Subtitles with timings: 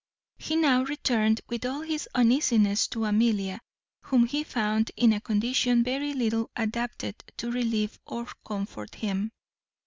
[0.43, 3.61] _He now returned with all his uneasiness to Amelia,
[4.01, 9.31] whom he found in a condition very little adapted to relieve or comfort him.